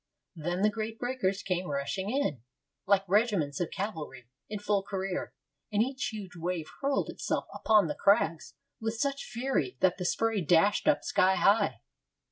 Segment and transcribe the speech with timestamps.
[0.35, 2.41] Then the great breakers came rushing in,
[2.87, 5.35] like regiments of cavalry in full career,
[5.71, 10.41] and each huge wave hurled itself upon the crags with such fury that the spray
[10.41, 11.81] dashed up sky high.